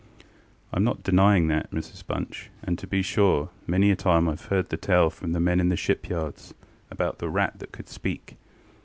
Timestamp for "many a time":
3.67-4.25